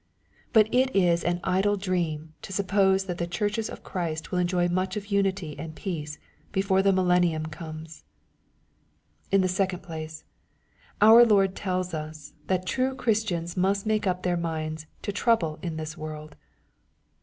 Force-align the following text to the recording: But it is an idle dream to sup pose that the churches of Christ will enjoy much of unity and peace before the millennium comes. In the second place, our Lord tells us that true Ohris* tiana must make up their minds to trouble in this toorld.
But 0.51 0.67
it 0.73 0.95
is 0.95 1.23
an 1.23 1.39
idle 1.43 1.77
dream 1.77 2.33
to 2.41 2.51
sup 2.51 2.69
pose 2.69 3.05
that 3.05 3.19
the 3.19 3.27
churches 3.27 3.69
of 3.69 3.83
Christ 3.83 4.31
will 4.31 4.39
enjoy 4.39 4.67
much 4.67 4.97
of 4.97 5.11
unity 5.11 5.55
and 5.59 5.75
peace 5.75 6.17
before 6.51 6.81
the 6.81 6.91
millennium 6.91 7.45
comes. 7.45 8.03
In 9.31 9.41
the 9.41 9.47
second 9.47 9.83
place, 9.83 10.23
our 11.01 11.23
Lord 11.23 11.55
tells 11.55 11.93
us 11.93 12.33
that 12.47 12.65
true 12.65 12.95
Ohris* 12.97 13.23
tiana 13.23 13.55
must 13.55 13.85
make 13.85 14.07
up 14.07 14.23
their 14.23 14.37
minds 14.37 14.87
to 15.03 15.11
trouble 15.11 15.59
in 15.61 15.77
this 15.77 15.93
toorld. 15.93 16.31